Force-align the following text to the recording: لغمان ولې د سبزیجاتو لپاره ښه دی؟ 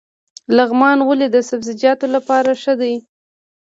لغمان 0.57 0.99
ولې 1.03 1.27
د 1.31 1.37
سبزیجاتو 1.49 2.05
لپاره 2.15 2.51
ښه 2.61 2.73
دی؟ 2.81 2.93